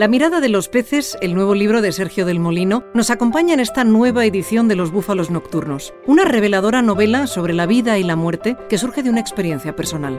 [0.00, 3.60] La mirada de los peces, el nuevo libro de Sergio del Molino, nos acompaña en
[3.60, 8.16] esta nueva edición de Los Búfalos Nocturnos, una reveladora novela sobre la vida y la
[8.16, 10.18] muerte que surge de una experiencia personal.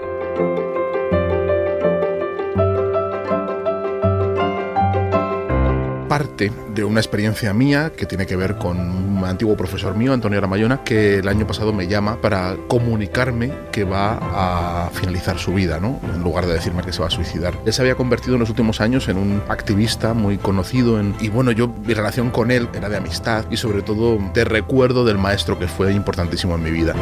[6.12, 10.40] Parte de una experiencia mía que tiene que ver con un antiguo profesor mío, Antonio
[10.40, 15.80] Aramayona, que el año pasado me llama para comunicarme que va a finalizar su vida,
[15.80, 16.02] ¿no?
[16.14, 17.54] En lugar de decirme que se va a suicidar.
[17.66, 21.30] Él se había convertido en los últimos años en un activista muy conocido en, y
[21.30, 25.18] bueno, yo mi relación con él era de amistad y sobre todo de recuerdo del
[25.18, 26.94] maestro que fue importantísimo en mi vida.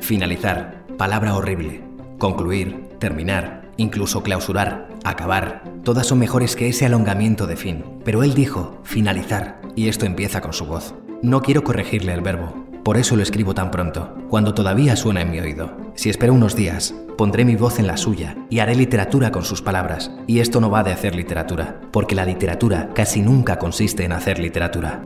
[0.00, 1.80] Finalizar, palabra horrible.
[2.18, 5.64] Concluir, terminar, incluso clausurar, acabar.
[5.84, 7.84] Todas son mejores que ese alongamiento de fin.
[8.04, 10.94] Pero él dijo finalizar, y esto empieza con su voz.
[11.22, 15.30] No quiero corregirle el verbo, por eso lo escribo tan pronto, cuando todavía suena en
[15.30, 15.76] mi oído.
[15.94, 19.62] Si espero unos días, pondré mi voz en la suya y haré literatura con sus
[19.62, 20.10] palabras.
[20.26, 24.40] Y esto no va de hacer literatura, porque la literatura casi nunca consiste en hacer
[24.40, 25.04] literatura.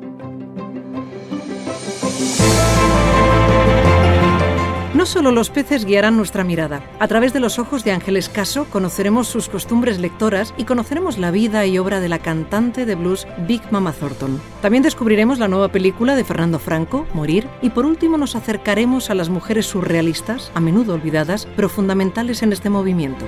[5.06, 6.82] No solo los peces guiarán nuestra mirada.
[6.98, 11.30] A través de los ojos de Ángeles Caso conoceremos sus costumbres lectoras y conoceremos la
[11.30, 14.40] vida y obra de la cantante de blues Big Mama Thornton.
[14.62, 19.14] También descubriremos la nueva película de Fernando Franco, Morir, y por último nos acercaremos a
[19.14, 23.24] las mujeres surrealistas, a menudo olvidadas, pero fundamentales en este movimiento.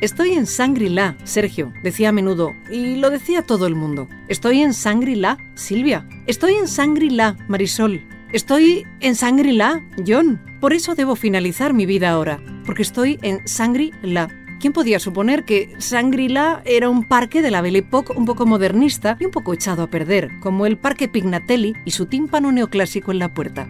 [0.00, 4.08] Estoy en Shangri-La, Sergio, decía a menudo, y lo decía todo el mundo.
[4.28, 6.06] Estoy en Shangri-La, Silvia.
[6.28, 8.06] Estoy en Shangri-La, Marisol.
[8.32, 10.40] Estoy en Shangri-La, John.
[10.60, 14.28] Por eso debo finalizar mi vida ahora, porque estoy en Shangri-La.
[14.60, 19.16] ¿Quién podía suponer que Shangri-La era un parque de la Belle Époque un poco modernista
[19.18, 23.18] y un poco echado a perder, como el Parque Pignatelli y su tímpano neoclásico en
[23.18, 23.68] la puerta?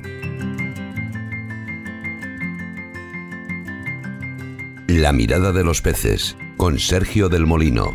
[4.91, 7.95] La mirada de los peces, con Sergio del Molino.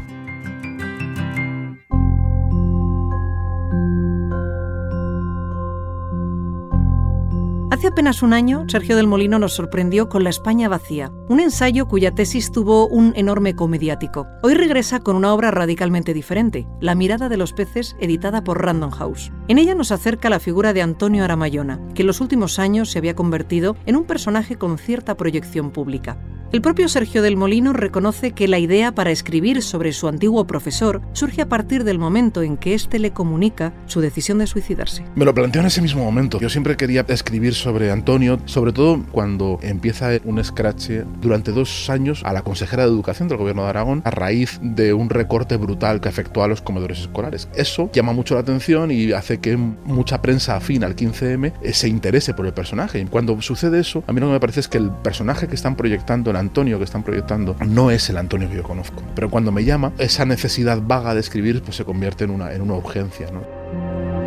[7.72, 11.88] Hace apenas un año, Sergio del Molino nos sorprendió con La España vacía, un ensayo
[11.88, 14.28] cuya tesis tuvo un enorme eco mediático.
[14.44, 18.92] Hoy regresa con una obra radicalmente diferente, La mirada de los peces, editada por Random
[18.92, 19.31] House.
[19.48, 23.00] En ella nos acerca la figura de Antonio Aramayona, que en los últimos años se
[23.00, 26.20] había convertido en un personaje con cierta proyección pública.
[26.53, 31.02] El propio Sergio del Molino reconoce que la idea para escribir sobre su antiguo profesor
[31.14, 35.03] surge a partir del momento en que éste le comunica su decisión de suicidarse.
[35.16, 36.40] Me lo planteo en ese mismo momento.
[36.40, 42.22] Yo siempre quería escribir sobre Antonio, sobre todo cuando empieza un escrache durante dos años
[42.24, 46.02] a la consejera de Educación del Gobierno de Aragón a raíz de un recorte brutal
[46.02, 47.50] que afectó a los comedores escolares.
[47.56, 52.36] Eso llama mucho la atención y hace que mucha prensa afín al 15M se interese
[52.36, 53.00] por el personaje.
[53.00, 55.56] Y cuando sucede eso, a mí lo que me parece es que el personaje que
[55.56, 59.02] están proyectando en Antonio que están proyectando no es el Antonio que yo conozco.
[59.16, 62.62] Pero cuando me llama, esa necesidad vaga de escribir pues se convierte en una, en
[62.62, 63.28] una urgencia.
[63.31, 64.23] ¿no?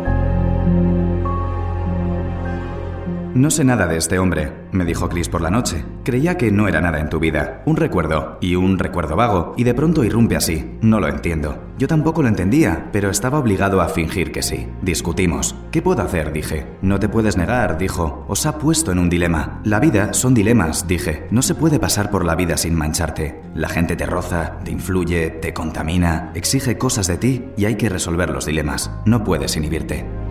[3.37, 5.85] No sé nada de este hombre, me dijo Chris por la noche.
[6.03, 9.63] Creía que no era nada en tu vida, un recuerdo, y un recuerdo vago, y
[9.63, 10.79] de pronto irrumpe así.
[10.81, 11.55] No lo entiendo.
[11.77, 14.67] Yo tampoco lo entendía, pero estaba obligado a fingir que sí.
[14.81, 15.55] Discutimos.
[15.69, 16.33] ¿Qué puedo hacer?
[16.33, 16.65] dije.
[16.81, 18.25] No te puedes negar, dijo.
[18.27, 19.61] Os ha puesto en un dilema.
[19.63, 21.27] La vida son dilemas, dije.
[21.29, 23.39] No se puede pasar por la vida sin mancharte.
[23.53, 27.89] La gente te roza, te influye, te contamina, exige cosas de ti y hay que
[27.89, 28.89] resolver los dilemas.
[29.05, 30.26] No puedes inhibirte.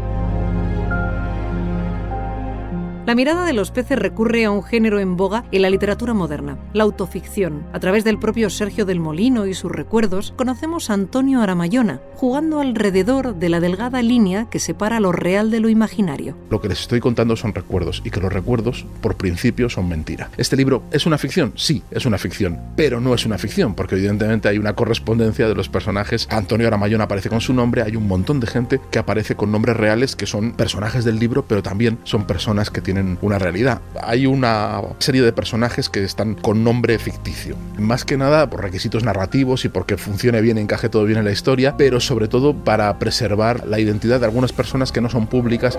[3.06, 6.58] La mirada de los peces recurre a un género en boga en la literatura moderna,
[6.72, 7.64] la autoficción.
[7.72, 12.58] A través del propio Sergio del Molino y sus recuerdos, conocemos a Antonio Aramayona, jugando
[12.58, 16.36] alrededor de la delgada línea que separa lo real de lo imaginario.
[16.50, 20.28] Lo que les estoy contando son recuerdos y que los recuerdos, por principio, son mentira.
[20.36, 21.52] ¿Este libro es una ficción?
[21.54, 25.54] Sí, es una ficción, pero no es una ficción, porque evidentemente hay una correspondencia de
[25.54, 26.26] los personajes.
[26.28, 29.76] Antonio Aramayona aparece con su nombre, hay un montón de gente que aparece con nombres
[29.76, 33.80] reales que son personajes del libro, pero también son personas que tienen una realidad.
[34.02, 37.56] Hay una serie de personajes que están con nombre ficticio.
[37.78, 41.32] Más que nada por requisitos narrativos y porque funcione bien, encaje todo bien en la
[41.32, 45.78] historia, pero sobre todo para preservar la identidad de algunas personas que no son públicas.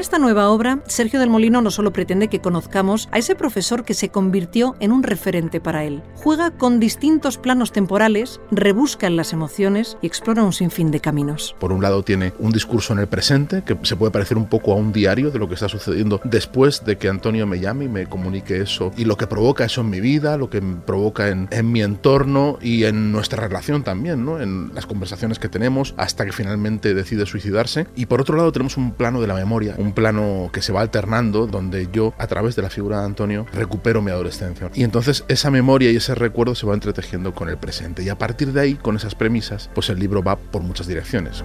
[0.00, 3.92] Esta nueva obra, Sergio del Molino no solo pretende que conozcamos a ese profesor que
[3.92, 9.34] se convirtió en un referente para él, juega con distintos planos temporales, rebusca en las
[9.34, 11.54] emociones y explora un sinfín de caminos.
[11.60, 14.72] Por un lado tiene un discurso en el presente que se puede parecer un poco
[14.72, 17.88] a un diario de lo que está sucediendo después de que Antonio me llame y
[17.88, 21.46] me comunique eso y lo que provoca eso en mi vida, lo que provoca en,
[21.50, 24.40] en mi entorno y en nuestra relación también, ¿no?
[24.40, 27.86] en las conversaciones que tenemos hasta que finalmente decide suicidarse.
[27.96, 30.80] Y por otro lado tenemos un plano de la memoria, un plano que se va
[30.80, 34.70] alternando donde yo a través de la figura de Antonio recupero mi adolescencia.
[34.74, 38.02] Y entonces esa memoria y ese recuerdo se va entretejiendo con el presente.
[38.02, 41.44] Y a partir de ahí, con esas premisas, pues el libro va por muchas direcciones.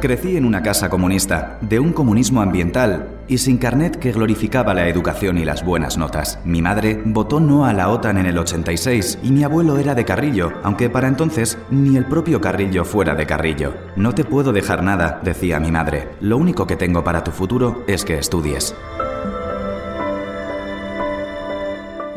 [0.00, 4.86] Crecí en una casa comunista, de un comunismo ambiental y sin carnet que glorificaba la
[4.86, 6.38] educación y las buenas notas.
[6.44, 10.04] Mi madre votó no a la OTAN en el 86 y mi abuelo era de
[10.04, 13.74] Carrillo, aunque para entonces ni el propio Carrillo fuera de Carrillo.
[13.96, 16.10] No te puedo dejar nada, decía mi madre.
[16.20, 18.76] Lo único que tengo para tu futuro es que estudies.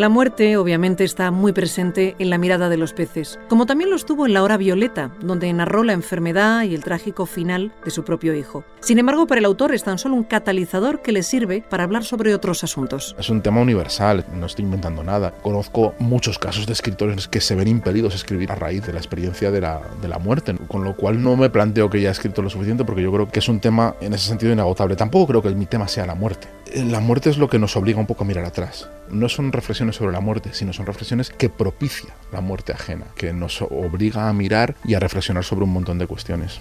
[0.01, 3.95] La muerte, obviamente, está muy presente en la mirada de los peces, como también lo
[3.95, 8.03] estuvo en La Hora Violeta, donde narró la enfermedad y el trágico final de su
[8.03, 8.63] propio hijo.
[8.79, 12.03] Sin embargo, para el autor es tan solo un catalizador que le sirve para hablar
[12.03, 13.15] sobre otros asuntos.
[13.19, 15.35] Es un tema universal, no estoy inventando nada.
[15.43, 18.97] Conozco muchos casos de escritores que se ven impedidos a escribir a raíz de la
[18.97, 22.41] experiencia de la, de la muerte, con lo cual no me planteo que haya escrito
[22.41, 24.95] lo suficiente porque yo creo que es un tema en ese sentido inagotable.
[24.95, 26.47] Tampoco creo que mi tema sea la muerte.
[26.73, 28.89] La muerte es lo que nos obliga un poco a mirar atrás.
[29.11, 29.51] No son
[29.93, 34.33] sobre la muerte, sino son reflexiones que propicia la muerte ajena, que nos obliga a
[34.33, 36.59] mirar y a reflexionar sobre un montón de cuestiones.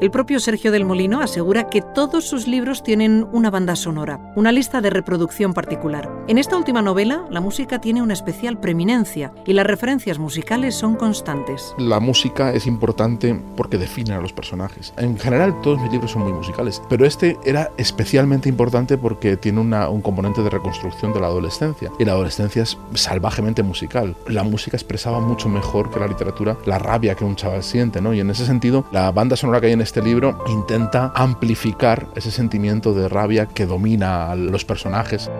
[0.00, 4.52] El propio Sergio del Molino asegura que todos sus libros tienen una banda sonora, una
[4.52, 6.08] lista de reproducción particular.
[6.28, 10.94] En esta última novela, la música tiene una especial preeminencia y las referencias musicales son
[10.94, 11.74] constantes.
[11.78, 14.92] La música es importante porque define a los personajes.
[14.98, 19.60] En general, todos mis libros son muy musicales, pero este era especialmente importante porque tiene
[19.60, 21.90] un componente de reconstrucción de la adolescencia.
[21.98, 24.14] Y la adolescencia es salvajemente musical.
[24.26, 28.12] La música expresaba mucho mejor que la literatura la rabia que un chaval siente, ¿no?
[28.12, 32.30] Y en ese sentido, la banda sonora que hay en este libro intenta amplificar ese
[32.30, 35.30] sentimiento de rabia que domina a los personajes.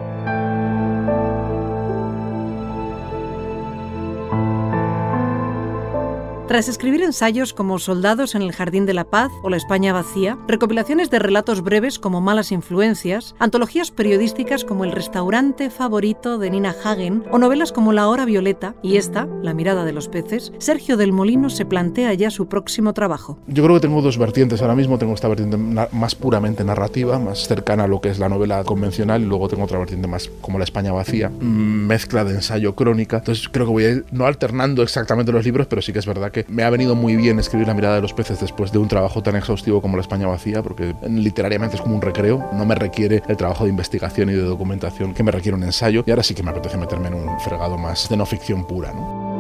[6.49, 10.39] Tras escribir ensayos como Soldados en el Jardín de la Paz o La España vacía,
[10.49, 16.75] recopilaciones de relatos breves como Malas influencias, antologías periodísticas como El restaurante favorito de Nina
[16.83, 20.97] Hagen o novelas como La hora violeta y esta, La mirada de los peces, Sergio
[20.97, 23.39] del Molino se plantea ya su próximo trabajo.
[23.47, 27.47] Yo creo que tengo dos vertientes ahora mismo, tengo esta vertiente más puramente narrativa, más
[27.47, 30.57] cercana a lo que es la novela convencional y luego tengo otra vertiente más como
[30.57, 33.19] La España vacía, mezcla de ensayo crónica.
[33.19, 36.07] Entonces creo que voy a ir no alternando exactamente los libros, pero sí que es
[36.07, 38.79] verdad que me ha venido muy bien escribir La mirada de los peces después de
[38.79, 42.65] un trabajo tan exhaustivo como La España vacía, porque literariamente es como un recreo, no
[42.65, 46.11] me requiere el trabajo de investigación y de documentación que me requiere un ensayo, y
[46.11, 48.93] ahora sí que me apetece meterme en un fregado más de no ficción pura.
[48.93, 49.38] ¿no?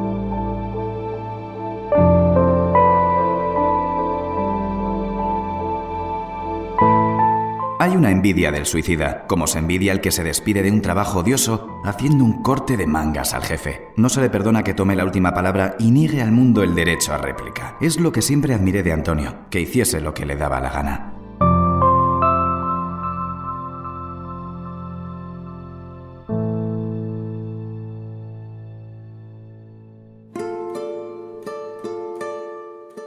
[7.89, 11.21] Hay una envidia del suicida, como se envidia el que se despide de un trabajo
[11.21, 13.81] odioso haciendo un corte de mangas al jefe.
[13.97, 17.15] No se le perdona que tome la última palabra y niegue al mundo el derecho
[17.15, 17.79] a réplica.
[17.81, 21.18] Es lo que siempre admiré de Antonio, que hiciese lo que le daba la gana.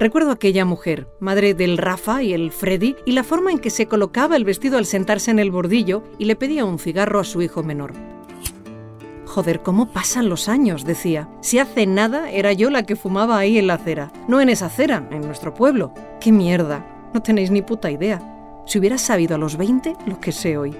[0.02, 3.86] Recuerdo aquella mujer, madre del Rafa y el Freddy, y la forma en que se
[3.86, 7.44] colocaba el vestido al sentarse en el bordillo y le pedía un cigarro a su
[7.44, 7.94] hijo menor.
[9.28, 10.86] Joder, ¿cómo pasan los años?
[10.86, 11.30] decía.
[11.42, 14.12] Si hace nada era yo la que fumaba ahí en la acera.
[14.28, 15.94] No en esa acera, en nuestro pueblo.
[16.20, 16.84] ¡Qué mierda!
[17.14, 18.64] No tenéis ni puta idea.
[18.66, 20.76] Si hubiera sabido a los 20 lo que sé hoy.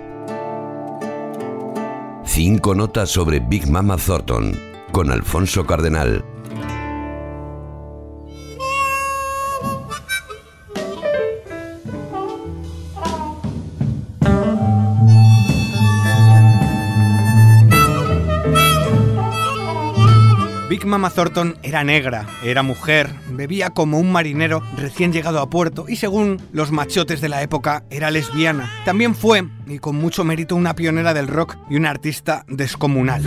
[2.26, 4.58] Cinco notas sobre Big Mama Thornton
[4.92, 6.26] con Alfonso Cardenal.
[20.92, 25.96] Mama Thornton era negra, era mujer, bebía como un marinero recién llegado a puerto y
[25.96, 28.70] según los machotes de la época era lesbiana.
[28.84, 33.24] También fue, y con mucho mérito, una pionera del rock y una artista descomunal.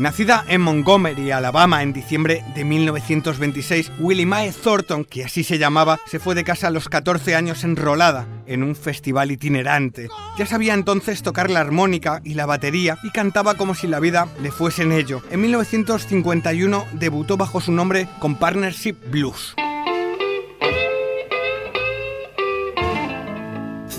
[0.00, 6.00] Nacida en Montgomery, Alabama, en diciembre de 1926, Willie Mae Thornton, que así se llamaba,
[6.06, 10.08] se fue de casa a los 14 años enrolada en un festival itinerante.
[10.38, 14.26] Ya sabía entonces tocar la armónica y la batería y cantaba como si la vida
[14.42, 15.20] le fuese en ello.
[15.30, 19.54] En 1951 debutó bajo su nombre con Partnership Blues.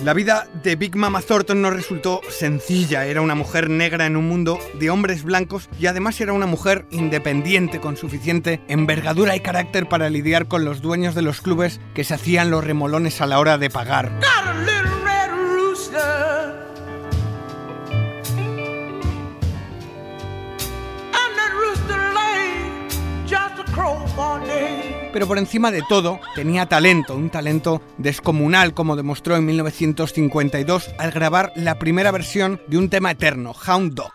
[0.04, 3.06] La vida de Big Mama Thornton no resultó sencilla.
[3.06, 6.86] Era una mujer negra en un mundo de hombres blancos y además era una mujer
[6.90, 12.02] independiente con suficiente envergadura y carácter para lidiar con los dueños de los clubes que
[12.02, 14.10] se hacían los remolones a la hora de pagar.
[25.12, 31.10] Pero por encima de todo, tenía talento, un talento descomunal, como demostró en 1952 al
[31.10, 34.12] grabar la primera versión de un tema eterno, Hound Dog.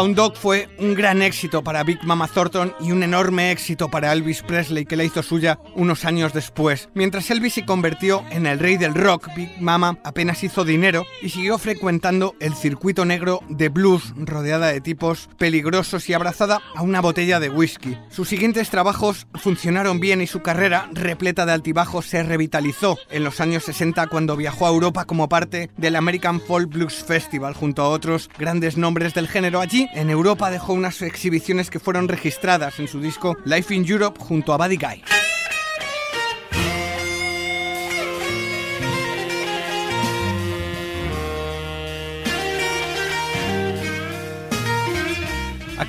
[0.00, 4.10] Hound Dog fue un gran éxito para Big Mama Thornton y un enorme éxito para
[4.14, 6.88] Elvis Presley que la hizo suya unos años después.
[6.94, 11.28] Mientras Elvis se convirtió en el rey del rock, Big Mama apenas hizo dinero y
[11.28, 17.02] siguió frecuentando el circuito negro de blues rodeada de tipos peligrosos y abrazada a una
[17.02, 17.98] botella de whisky.
[18.08, 23.38] Sus siguientes trabajos funcionaron bien y su carrera, repleta de altibajos, se revitalizó en los
[23.42, 27.90] años 60 cuando viajó a Europa como parte del American Folk Blues Festival junto a
[27.90, 32.88] otros grandes nombres del género allí en Europa dejó unas exhibiciones que fueron registradas en
[32.88, 35.02] su disco Life in Europe junto a Buddy Guy.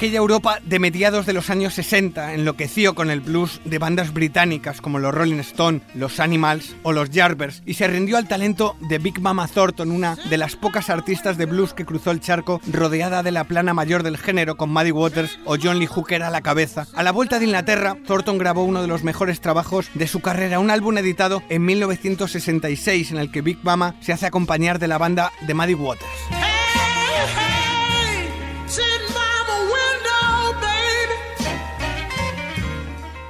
[0.01, 4.81] Aquella Europa de mediados de los años 60 enloqueció con el blues de bandas británicas
[4.81, 8.97] como los Rolling Stone, los Animals o los Yardbirds y se rindió al talento de
[8.97, 13.21] Big Mama Thornton, una de las pocas artistas de blues que cruzó el charco rodeada
[13.21, 16.41] de la plana mayor del género con Muddy Waters o John Lee Hooker a la
[16.41, 16.87] cabeza.
[16.95, 20.57] A la vuelta de Inglaterra, Thornton grabó uno de los mejores trabajos de su carrera,
[20.57, 24.97] un álbum editado en 1966 en el que Big Mama se hace acompañar de la
[24.97, 26.09] banda de Muddy Waters.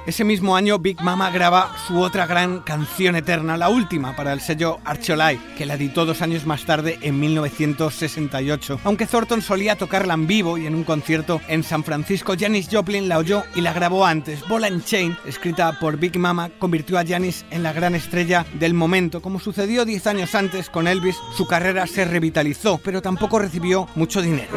[0.04, 4.40] Ese mismo año Big Mama graba su otra gran canción eterna, la última para el
[4.40, 8.80] sello Archolai, que la editó dos años más tarde en 1968.
[8.82, 13.08] Aunque Thornton solía tocarla en vivo y en un concierto en San Francisco, Janis Joplin
[13.08, 14.40] la oyó y la grabó antes.
[14.48, 18.74] Ball and Chain, escrita por Big Mama, convirtió a Janis en la gran estrella del
[18.74, 19.22] momento.
[19.22, 24.20] Como sucedió 10 años antes con Elvis, su carrera se revitalizó, pero tampoco recibió mucho
[24.20, 24.50] dinero.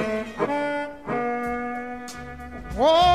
[2.77, 3.14] Oh,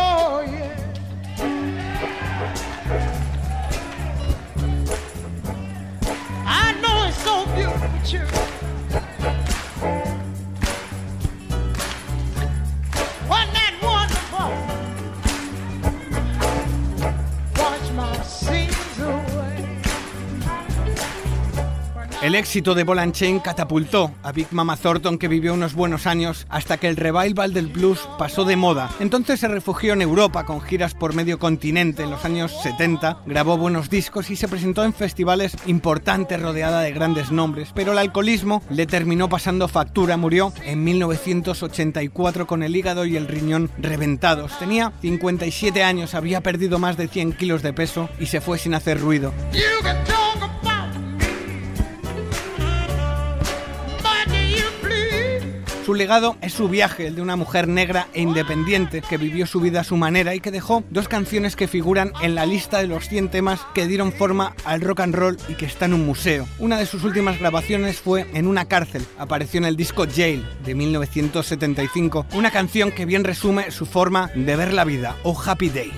[22.22, 26.76] El éxito de Chain catapultó a Big Mama Thornton que vivió unos buenos años hasta
[26.76, 28.90] que el revival del blues pasó de moda.
[29.00, 33.56] Entonces se refugió en Europa con giras por medio continente en los años 70, grabó
[33.56, 38.62] buenos discos y se presentó en festivales importantes rodeada de grandes nombres, pero el alcoholismo
[38.68, 44.58] le terminó pasando factura, murió en 1984 con el hígado y el riñón reventados.
[44.58, 48.74] Tenía 57 años, había perdido más de 100 kilos de peso y se fue sin
[48.74, 49.32] hacer ruido.
[55.90, 59.58] Su legado es su viaje, el de una mujer negra e independiente que vivió su
[59.58, 62.86] vida a su manera y que dejó dos canciones que figuran en la lista de
[62.86, 66.06] los 100 temas que dieron forma al rock and roll y que está en un
[66.06, 66.46] museo.
[66.60, 69.04] Una de sus últimas grabaciones fue en una cárcel.
[69.18, 74.54] Apareció en el disco Jail de 1975, una canción que bien resume su forma de
[74.54, 75.90] ver la vida, Oh Happy Day.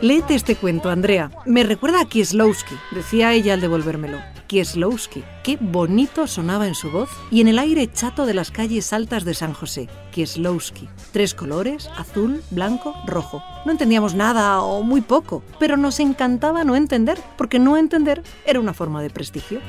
[0.00, 1.32] Léete este cuento, Andrea.
[1.44, 4.18] Me recuerda a Kieslowski, decía ella al devolvérmelo.
[4.46, 8.92] Kieslowski, qué bonito sonaba en su voz y en el aire chato de las calles
[8.92, 9.88] altas de San José.
[10.12, 10.88] Kieslowski.
[11.10, 13.42] Tres colores, azul, blanco, rojo.
[13.66, 18.60] No entendíamos nada o muy poco, pero nos encantaba no entender, porque no entender era
[18.60, 19.60] una forma de prestigio.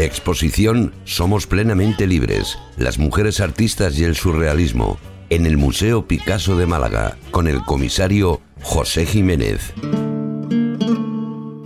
[0.00, 4.96] Exposición Somos plenamente libres, las mujeres artistas y el surrealismo,
[5.28, 9.74] en el Museo Picasso de Málaga, con el comisario José Jiménez.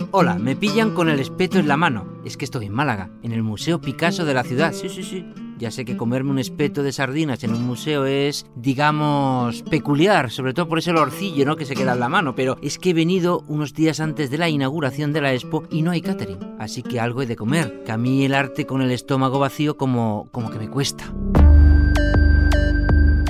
[0.09, 2.07] Hola, me pillan con el espeto en la mano.
[2.25, 4.73] Es que estoy en Málaga, en el Museo Picasso de la ciudad.
[4.73, 5.23] Sí, sí, sí.
[5.63, 10.53] Ya sé que comerme un espeto de sardinas en un museo es, digamos, peculiar, sobre
[10.53, 11.55] todo por ese olorcillo, ¿no?
[11.55, 12.35] Que se queda en la mano.
[12.35, 15.81] Pero es que he venido unos días antes de la inauguración de la expo y
[15.81, 16.57] no hay catering.
[16.59, 17.81] Así que algo he de comer.
[17.85, 21.13] Que a mí el arte con el estómago vacío como, como que me cuesta.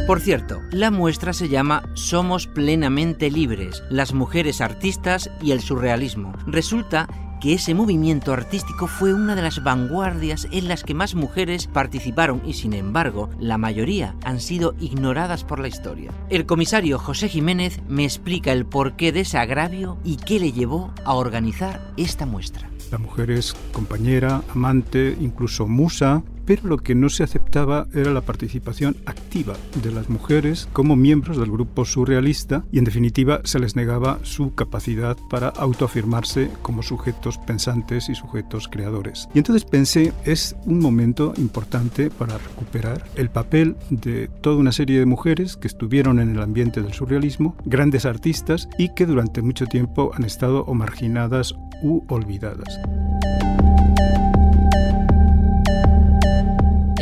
[0.08, 6.34] Por cierto, la muestra se llama Somos plenamente libres, las mujeres artistas y el surrealismo.
[6.46, 7.08] Resulta
[7.44, 12.42] que ese movimiento artístico fue una de las vanguardias en las que más mujeres participaron
[12.46, 16.12] y sin embargo la mayoría han sido ignoradas por la historia.
[16.30, 20.94] El comisario José Jiménez me explica el porqué de ese agravio y qué le llevó
[21.04, 22.70] a organizar esta muestra.
[22.92, 28.22] La mujer es compañera, amante, incluso musa, pero lo que no se aceptaba era la
[28.22, 33.76] participación activa de las mujeres como miembros del grupo surrealista y en definitiva se les
[33.76, 39.28] negaba su capacidad para autoafirmarse como sujetos pensantes y sujetos creadores.
[39.34, 45.00] Y entonces pensé, es un momento importante para recuperar el papel de toda una serie
[45.00, 49.66] de mujeres que estuvieron en el ambiente del surrealismo, grandes artistas y que durante mucho
[49.66, 52.80] tiempo han estado o marginadas u olvidadas.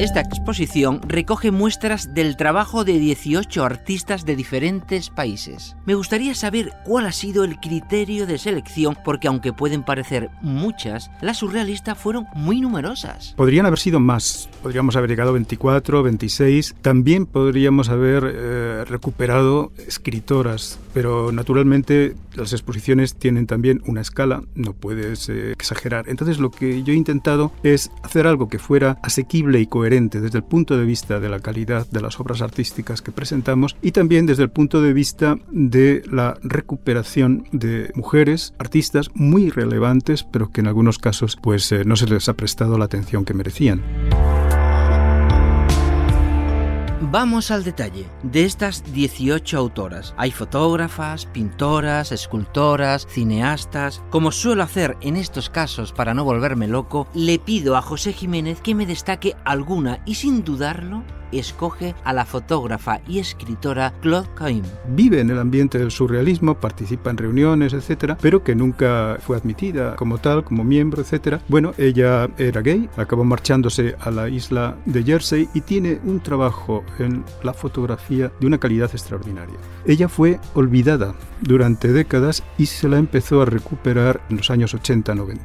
[0.02, 5.76] Esta exposición recoge muestras del trabajo de 18 artistas de diferentes países.
[5.86, 11.12] Me gustaría saber cuál ha sido el criterio de selección porque aunque pueden parecer muchas,
[11.22, 13.36] las surrealistas fueron muy numerosas.
[13.38, 19.72] Podrían haber sido más, podríamos haber llegado a 24, 26, también podríamos haber eh, recuperado
[19.86, 26.10] escritoras, pero naturalmente las exposiciones tienen también una escala, no puedes eh, exagerar.
[26.10, 30.38] Entonces lo que yo he intentado es hacer algo que fuera asequible y coherente desde
[30.38, 34.26] el punto de vista de la calidad de las obras artísticas que presentamos y también
[34.26, 40.62] desde el punto de vista de la recuperación de mujeres artistas muy relevantes, pero que
[40.62, 43.82] en algunos casos pues eh, no se les ha prestado la atención que merecían.
[47.10, 48.06] Vamos al detalle.
[48.22, 54.04] De estas 18 autoras, hay fotógrafas, pintoras, escultoras, cineastas.
[54.12, 58.62] Como suelo hacer en estos casos para no volverme loco, le pido a José Jiménez
[58.62, 61.04] que me destaque alguna y sin dudarlo
[61.40, 64.64] escoge a la fotógrafa y escritora Claude Caim.
[64.90, 69.96] Vive en el ambiente del surrealismo, participa en reuniones, etcétera, pero que nunca fue admitida
[69.96, 71.42] como tal, como miembro, etcétera.
[71.48, 76.84] Bueno, ella era gay, acabó marchándose a la isla de Jersey y tiene un trabajo
[77.00, 79.56] en la fotografía de una calidad extraordinaria.
[79.86, 85.40] Ella fue olvidada durante décadas y se la empezó a recuperar en los años 80-90.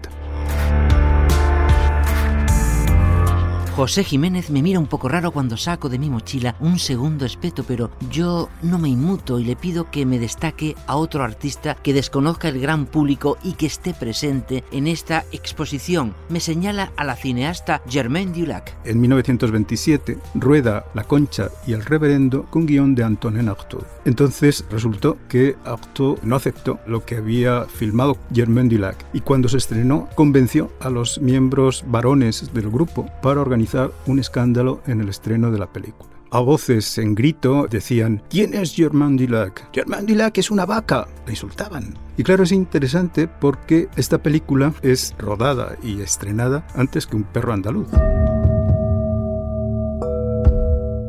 [3.77, 7.62] José Jiménez me mira un poco raro cuando saco de mi mochila un segundo espeto,
[7.62, 11.93] pero yo no me inmuto y le pido que me destaque a otro artista que
[11.93, 16.15] desconozca el gran público y que esté presente en esta exposición.
[16.31, 18.75] Me señala a la cineasta Germaine Dulac.
[18.87, 23.85] En 1927 rueda La Concha y el Reverendo con guion de Antonin Artaud.
[24.07, 29.59] Entonces resultó que Artaud no aceptó lo que había filmado Germaine Dulac y cuando se
[29.59, 33.66] estrenó convenció a los miembros varones del grupo para organizar
[34.07, 36.11] un escándalo en el estreno de la película.
[36.31, 39.71] A voces en grito decían, ¿quién es Germain Dulac?
[39.73, 41.07] Germain Dulac es una vaca.
[41.25, 41.95] Le insultaban.
[42.17, 47.53] Y claro, es interesante porque esta película es rodada y estrenada antes que un perro
[47.53, 47.89] andaluz.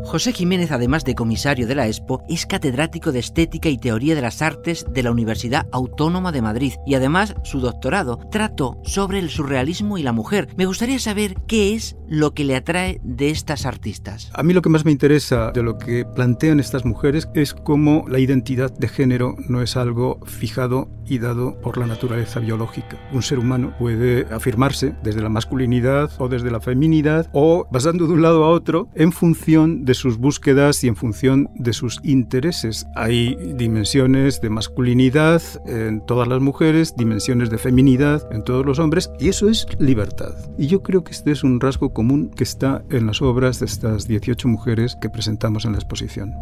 [0.08, 4.22] José Jiménez, además de comisario de la Expo, es catedrático de Estética y Teoría de
[4.22, 9.30] las Artes de la Universidad Autónoma de Madrid y además su doctorado trató sobre el
[9.30, 10.48] surrealismo y la mujer.
[10.56, 14.32] Me gustaría saber qué es lo que le atrae de estas artistas.
[14.34, 18.06] A mí lo que más me interesa de lo que plantean estas mujeres es cómo
[18.08, 22.98] la identidad de género no es algo fijado y dado por la naturaleza biológica.
[23.12, 28.14] Un ser humano puede afirmarse desde la masculinidad o desde la feminidad o pasando de
[28.14, 32.86] un lado a otro en función de sus búsquedas y en función de sus intereses.
[32.96, 39.12] Hay dimensiones de masculinidad en todas las mujeres, dimensiones de feminidad en todos los hombres,
[39.20, 40.34] y eso es libertad.
[40.58, 43.66] Y yo creo que este es un rasgo común que está en las obras de
[43.66, 46.36] estas 18 mujeres que presentamos en la exposición.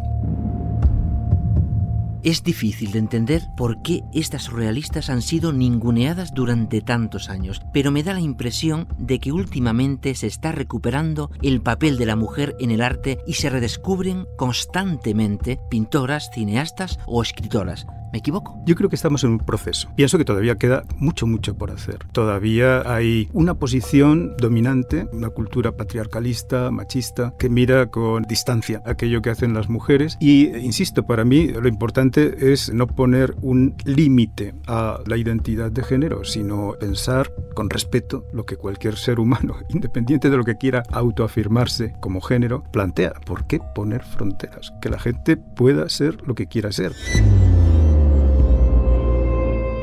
[2.22, 7.90] Es difícil de entender por qué estas surrealistas han sido ninguneadas durante tantos años, pero
[7.90, 12.54] me da la impresión de que últimamente se está recuperando el papel de la mujer
[12.60, 17.86] en el arte y se redescubren constantemente pintoras, cineastas o escritoras.
[18.12, 18.62] ¿Me equivoco?
[18.66, 19.88] Yo creo que estamos en un proceso.
[19.96, 21.98] Pienso que todavía queda mucho, mucho por hacer.
[22.12, 29.30] Todavía hay una posición dominante, una cultura patriarcalista, machista, que mira con distancia aquello que
[29.30, 30.16] hacen las mujeres.
[30.20, 35.82] Y, insisto, para mí lo importante es no poner un límite a la identidad de
[35.82, 40.82] género, sino pensar con respeto lo que cualquier ser humano, independiente de lo que quiera
[40.92, 43.14] autoafirmarse como género, plantea.
[43.24, 44.72] ¿Por qué poner fronteras?
[44.80, 46.92] Que la gente pueda ser lo que quiera ser.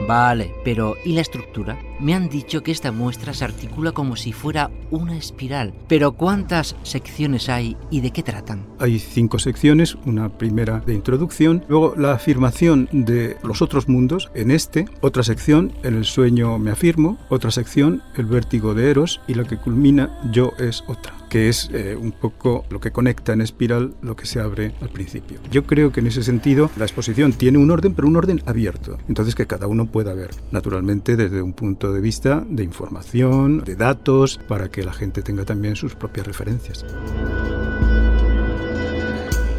[0.07, 1.77] Vale, pero ¿y la estructura?
[2.03, 5.73] Me han dicho que esta muestra se articula como si fuera una espiral.
[5.87, 8.65] Pero ¿cuántas secciones hay y de qué tratan?
[8.77, 14.51] Hay cinco secciones, una primera de introducción, luego la afirmación de los otros mundos, en
[14.51, 19.35] este, otra sección, en el sueño me afirmo, otra sección, el vértigo de Eros y
[19.35, 23.41] la que culmina yo es otra que es eh, un poco lo que conecta en
[23.41, 25.39] espiral lo que se abre al principio.
[25.49, 28.99] Yo creo que en ese sentido la exposición tiene un orden, pero un orden abierto,
[29.07, 33.75] entonces que cada uno pueda ver, naturalmente desde un punto de vista de información, de
[33.75, 36.85] datos, para que la gente tenga también sus propias referencias.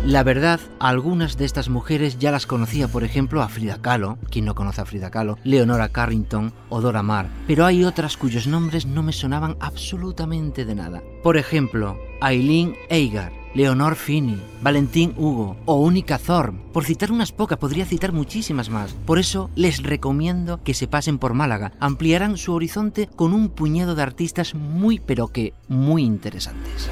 [0.05, 4.45] La verdad, algunas de estas mujeres ya las conocía, por ejemplo, a Frida Kahlo, quien
[4.45, 8.85] no conoce a Frida Kahlo, Leonora Carrington o Dora Maar, pero hay otras cuyos nombres
[8.85, 11.03] no me sonaban absolutamente de nada.
[11.23, 16.61] Por ejemplo, Eileen Eigar, Leonor Fini, Valentín Hugo o Única Thorn.
[16.75, 18.93] Por citar unas pocas, podría citar muchísimas más.
[19.07, 21.73] Por eso les recomiendo que se pasen por Málaga.
[21.81, 26.91] Ampliarán su horizonte con un puñado de artistas muy pero que muy interesantes.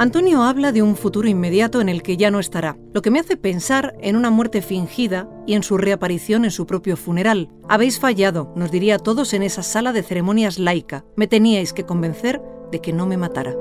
[0.00, 3.20] Antonio habla de un futuro inmediato en el que ya no estará, lo que me
[3.20, 7.50] hace pensar en una muerte fingida y en su reaparición en su propio funeral.
[7.68, 11.04] Habéis fallado, nos diría a todos en esa sala de ceremonias laica.
[11.16, 12.40] Me teníais que convencer
[12.72, 13.54] de que no me matara.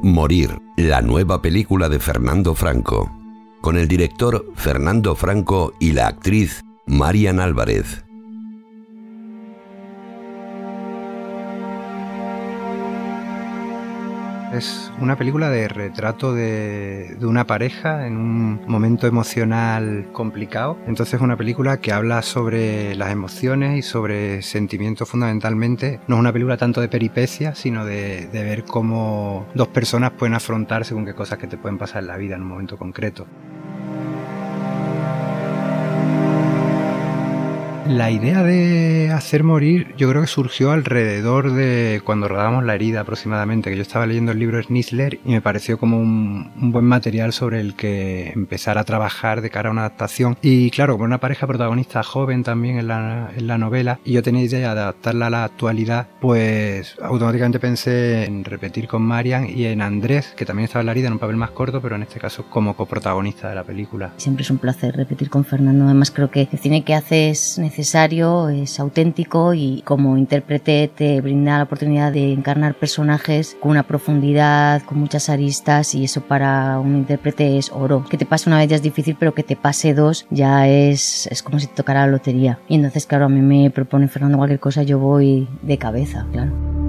[0.00, 3.10] Morir, la nueva película de Fernando Franco,
[3.62, 8.03] con el director Fernando Franco y la actriz Marian Álvarez.
[14.54, 20.78] Es una película de retrato de, una pareja en un momento emocional complicado.
[20.86, 25.98] Entonces es una película que habla sobre las emociones y sobre sentimientos fundamentalmente.
[26.06, 30.34] No es una película tanto de peripecia, sino de, de ver cómo dos personas pueden
[30.34, 33.26] afrontar según qué cosas que te pueden pasar en la vida en un momento concreto.
[37.86, 43.00] La idea de hacer morir yo creo que surgió alrededor de cuando rodamos La herida
[43.00, 47.34] aproximadamente, que yo estaba leyendo el libro Schnitzler y me pareció como un, buen material
[47.34, 50.36] sobre el que empezar a trabajar de cara a una adaptación.
[50.40, 54.74] Y claro, como una pareja protagonista joven también en la, novela, y yo tenía idea
[54.74, 60.32] de adaptarla a la actualidad, pues automáticamente pensé en repetir con Marian y en Andrés,
[60.36, 62.46] que también estaba en La herida en un papel más corto, pero en este caso
[62.48, 64.12] como coprotagonista de la película.
[64.16, 67.58] Siempre es un placer repetir con Fernando, además creo que el cine que hace es
[67.74, 73.82] necesario, es auténtico y como intérprete te brinda la oportunidad de encarnar personajes con una
[73.82, 78.04] profundidad, con muchas aristas y eso para un intérprete es oro.
[78.08, 81.26] Que te pase una vez ya es difícil, pero que te pase dos ya es,
[81.32, 82.60] es como si te tocara la lotería.
[82.68, 86.83] Y entonces, claro, a mí me propone Fernando cualquier cosa, yo voy de cabeza, claro.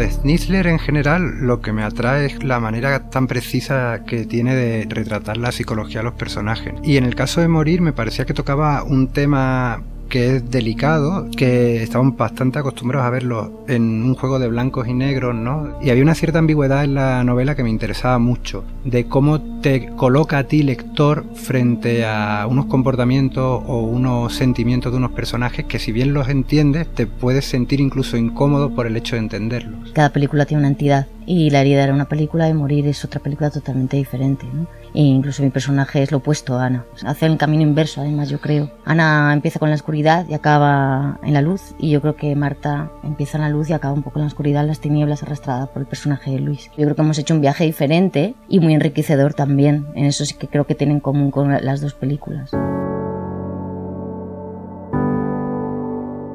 [0.00, 4.86] Schnitzler en general lo que me atrae es la manera tan precisa que tiene de
[4.88, 6.74] retratar la psicología de los personajes.
[6.82, 11.26] Y en el caso de Morir me parecía que tocaba un tema que es delicado,
[11.34, 15.78] que estamos bastante acostumbrados a verlo en un juego de blancos y negros, ¿no?
[15.80, 19.86] Y había una cierta ambigüedad en la novela que me interesaba mucho, de cómo te
[19.86, 25.78] coloca a ti, lector, frente a unos comportamientos o unos sentimientos de unos personajes que
[25.78, 29.92] si bien los entiendes, te puedes sentir incluso incómodo por el hecho de entenderlos.
[29.94, 33.20] Cada película tiene una entidad y La herida era una película y Morir es otra
[33.20, 34.46] película totalmente diferente.
[34.52, 34.66] ¿no?
[34.94, 36.84] E incluso mi personaje es lo opuesto a Ana.
[37.04, 38.70] Hace el camino inverso, además, yo creo.
[38.84, 42.90] Ana empieza con la oscuridad y acaba en la luz, y yo creo que Marta
[43.02, 45.66] empieza en la luz y acaba un poco en la oscuridad, en las tinieblas, arrastrada
[45.66, 46.70] por el personaje de Luis.
[46.76, 49.86] Yo creo que hemos hecho un viaje diferente y muy enriquecedor también.
[49.94, 52.50] En eso sí que creo que tienen en común con las dos películas.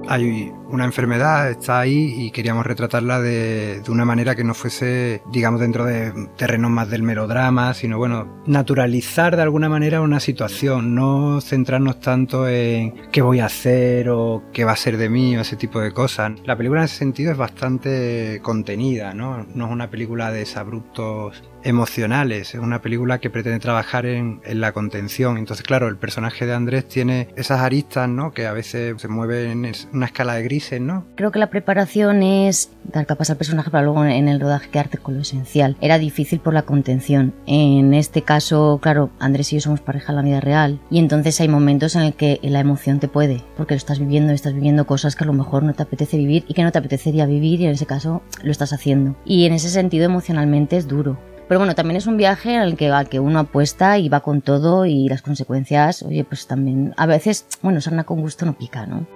[0.10, 5.22] Hay una enfermedad, está ahí y queríamos retratarla de, de una manera que no fuese,
[5.32, 10.96] digamos, dentro de terrenos más del melodrama, sino bueno, naturalizar de alguna manera una situación,
[10.96, 15.38] no centrarnos tanto en qué voy a hacer o qué va a ser de mí
[15.38, 16.32] o ese tipo de cosas.
[16.46, 19.46] La película en ese sentido es bastante contenida, ¿no?
[19.54, 24.62] No es una película de desabruptos emocionales, es una película que pretende trabajar en, en,
[24.62, 25.38] la contención.
[25.38, 28.32] Entonces, claro, el personaje de Andrés tiene esas aristas, ¿no?
[28.32, 30.44] Que a veces se mueven en una escala de
[30.80, 31.06] ¿no?
[31.16, 34.98] Creo que la preparación es dar capas al personaje para luego en el rodaje quedarte
[34.98, 35.78] con lo esencial.
[35.82, 37.34] Era difícil por la contención.
[37.46, 41.40] En este caso, claro, Andrés y yo somos pareja en la vida real y entonces
[41.42, 44.88] hay momentos en el que la emoción te puede, porque lo estás viviendo, estás viviendo
[44.88, 47.62] cosas que a lo mejor no te apetece vivir y que no te apetecería vivir
[47.62, 49.16] y en ese caso lo estás haciendo.
[49.26, 51.18] Y en ese sentido emocionalmente es duro.
[51.48, 54.42] Pero bueno, también es un viaje el que, al que uno apuesta y va con
[54.42, 58.86] todo y las consecuencias, oye, pues también, a veces, bueno, sarna con gusto no pica,
[58.86, 59.08] ¿no?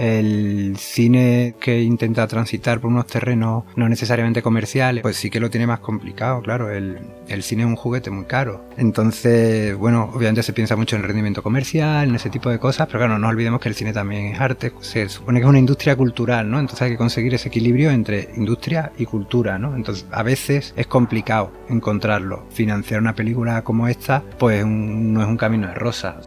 [0.00, 5.50] El cine que intenta transitar por unos terrenos no necesariamente comerciales, pues sí que lo
[5.50, 6.70] tiene más complicado, claro.
[6.70, 6.98] El,
[7.42, 8.64] cine es un juguete muy caro.
[8.76, 12.86] Entonces, bueno, obviamente se piensa mucho en el rendimiento comercial, en ese tipo de cosas,
[12.86, 15.58] pero claro, no olvidemos que el cine también es arte, se supone que es una
[15.58, 16.58] industria cultural, ¿no?
[16.58, 19.76] Entonces hay que conseguir ese equilibrio entre industria y cultura, ¿no?
[19.76, 22.46] Entonces a veces es complicado encontrarlo.
[22.50, 26.26] Financiar una película como esta, pues un, no es un camino de rosas.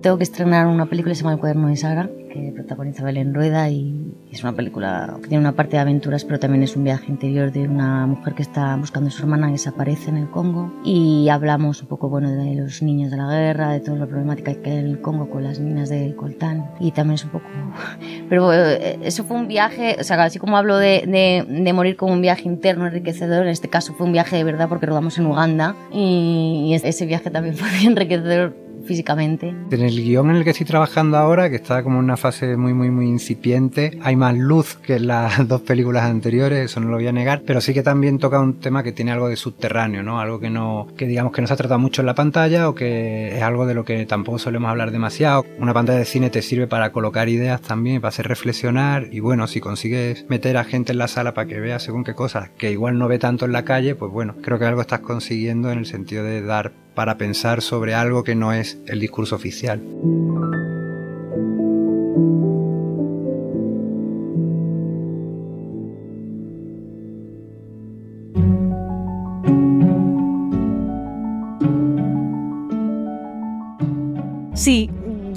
[0.00, 3.34] Tengo que estrenar una película que se llama El cuaderno de Sara, que protagoniza Belén
[3.34, 6.84] Rueda y es una película que tiene una parte de aventuras, pero también es un
[6.84, 10.30] viaje interior de una mujer que está buscando a su hermana que desaparece en el
[10.30, 10.72] Congo.
[10.84, 14.54] Y hablamos un poco bueno de los niños de la guerra, de toda la problemática
[14.54, 17.44] que hay en el Congo con las minas de coltán y también es un poco...
[18.30, 22.14] Pero eso fue un viaje, o sea, así como hablo de, de, de morir como
[22.14, 25.26] un viaje interno enriquecedor, en este caso fue un viaje de verdad porque rodamos en
[25.26, 29.54] Uganda y ese viaje también fue enriquecedor físicamente.
[29.70, 32.56] En el guion en el que estoy trabajando ahora, que está como en una fase
[32.56, 36.88] muy, muy, muy incipiente, hay más luz que en las dos películas anteriores, eso no
[36.88, 39.36] lo voy a negar, pero sí que también toca un tema que tiene algo de
[39.36, 40.18] subterráneo, ¿no?
[40.18, 42.74] Algo que no, que digamos que no se ha tratado mucho en la pantalla o
[42.74, 45.46] que es algo de lo que tampoco solemos hablar demasiado.
[45.60, 49.46] Una pantalla de cine te sirve para colocar ideas también, para hacer reflexionar y bueno,
[49.46, 52.72] si consigues meter a gente en la sala para que vea según qué cosas que
[52.72, 55.78] igual no ve tanto en la calle, pues bueno, creo que algo estás consiguiendo en
[55.78, 59.80] el sentido de dar para pensar sobre algo que no es el discurso oficial.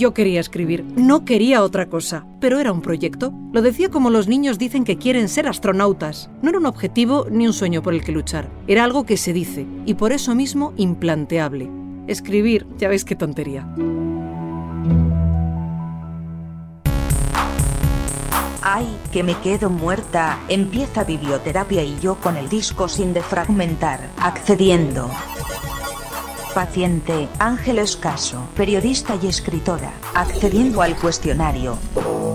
[0.04, 3.34] Yo quería escribir, no quería otra cosa, pero era un proyecto.
[3.54, 6.30] Lo decía como los niños dicen que quieren ser astronautas.
[6.42, 9.32] No era un objetivo ni un sueño por el que luchar, era algo que se
[9.32, 11.70] dice y por eso mismo implanteable.
[12.08, 13.66] Escribir, ya veis qué tontería.
[18.62, 20.40] Ay, que me quedo muerta.
[20.50, 25.10] Empieza biblioterapia y yo con el disco sin defragmentar, accediendo.
[26.54, 31.78] Paciente, Ángel Escaso, periodista y escritora, accediendo al cuestionario.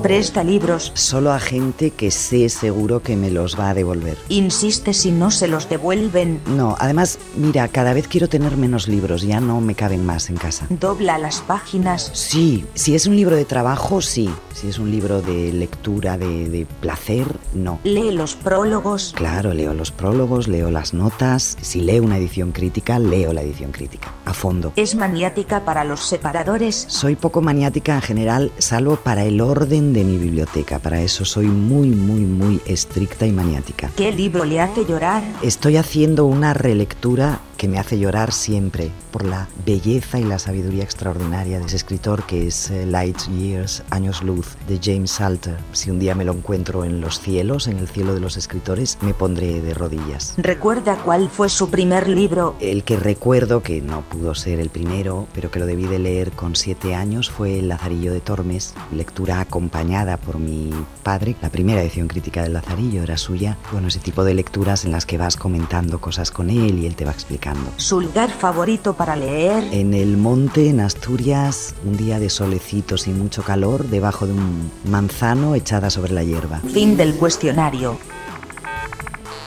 [0.03, 0.93] Presta libros.
[0.95, 4.17] Solo a gente que sé seguro que me los va a devolver.
[4.29, 6.41] Insiste si no se los devuelven.
[6.47, 10.37] No, además, mira, cada vez quiero tener menos libros, ya no me caben más en
[10.37, 10.67] casa.
[10.71, 12.11] Dobla las páginas.
[12.15, 14.31] Sí, si es un libro de trabajo, sí.
[14.55, 17.79] Si es un libro de lectura, de, de placer, no.
[17.85, 19.13] Lee los prólogos.
[19.17, 21.57] Claro, leo los prólogos, leo las notas.
[21.61, 24.13] Si leo una edición crítica, leo la edición crítica.
[24.25, 24.73] A fondo.
[24.77, 26.87] Es maniática para los separadores.
[26.89, 30.79] Soy poco maniática en general, salvo para el orden de mi biblioteca.
[30.79, 33.91] Para eso soy muy, muy, muy estricta y maniática.
[33.97, 35.23] ¿Qué libro le hace llorar?
[35.43, 40.85] Estoy haciendo una relectura que me hace llorar siempre por la belleza y la sabiduría
[40.85, 45.57] extraordinaria de ese escritor que es Light Years, Años Luz, de James Salter.
[45.73, 48.97] Si un día me lo encuentro en los cielos, en el cielo de los escritores,
[49.03, 50.35] me pondré de rodillas.
[50.37, 52.55] ¿Recuerda cuál fue su primer libro?
[52.61, 56.31] El que recuerdo, que no pudo ser el primero, pero que lo debí de leer
[56.31, 61.35] con siete años, fue El Lazarillo de Tormes, lectura acompañada por mi padre.
[61.43, 63.59] La primera edición crítica del Lazarillo era suya.
[63.73, 66.95] Bueno, ese tipo de lecturas en las que vas comentando cosas con él y él
[66.95, 69.65] te va explicando ¿Su lugar favorito para leer?
[69.73, 74.71] En el monte, en Asturias, un día de solecitos y mucho calor, debajo de un
[74.85, 76.61] manzano echada sobre la hierba.
[76.73, 77.99] Fin del cuestionario.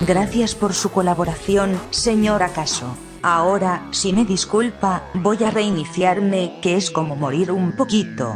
[0.07, 2.95] Gracias por su colaboración, señor Acaso.
[3.21, 8.35] Ahora, si me disculpa, voy a reiniciarme, que es como morir un poquito.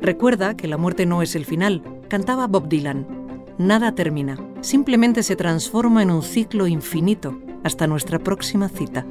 [0.00, 3.21] Recuerda que la muerte no es el final, cantaba Bob Dylan.
[3.66, 7.38] Nada termina, simplemente se transforma en un ciclo infinito.
[7.64, 9.06] Hasta nuestra próxima cita.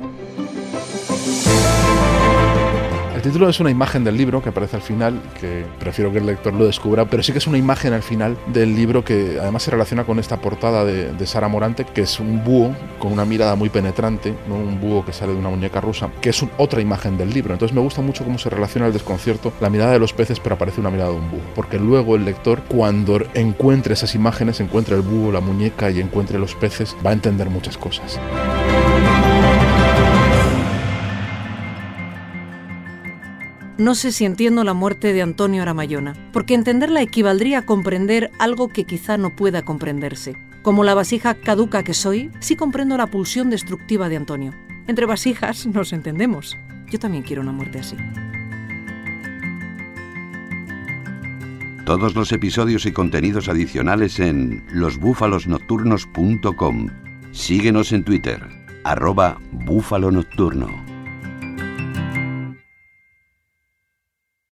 [3.21, 6.25] El título es una imagen del libro que aparece al final, que prefiero que el
[6.25, 9.61] lector lo descubra, pero sí que es una imagen al final del libro que además
[9.61, 13.53] se relaciona con esta portada de, Sara Morante, que es un búho con una mirada
[13.53, 14.55] muy penetrante, ¿no?
[14.55, 17.53] un búho que sale de una muñeca rusa, que es otra imagen del libro.
[17.53, 20.55] Entonces me gusta mucho cómo se relaciona el desconcierto, la mirada de los peces, pero
[20.55, 24.95] aparece una mirada de un búho, porque luego el lector, cuando encuentre esas imágenes, encuentre
[24.95, 28.19] el búho, la muñeca y encuentre los peces, va a entender muchas cosas.
[33.81, 38.67] No sé si entiendo la muerte de Antonio Aramayona, porque entenderla equivaldría a comprender algo
[38.67, 40.37] que quizá no pueda comprenderse.
[40.61, 44.53] Como la vasija caduca que soy, sí comprendo la pulsión destructiva de Antonio.
[44.85, 46.59] Entre vasijas nos entendemos.
[46.91, 47.97] Yo también quiero una muerte así.
[51.83, 56.87] Todos los episodios y contenidos adicionales en losbúfalosnocturnos.com.
[57.31, 58.45] Síguenos en Twitter,
[58.83, 60.90] arroba búfalo nocturno.